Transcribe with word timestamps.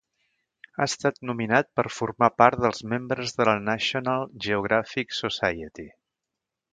He 0.77 0.85
estat 0.85 1.19
nominat 1.31 1.69
per 1.79 1.83
formar 1.97 2.29
part 2.43 2.63
dels 2.63 2.81
membres 2.93 3.37
de 3.41 3.47
la 3.49 3.55
National 3.67 4.25
Geographic 4.47 5.15
Society. 5.23 5.87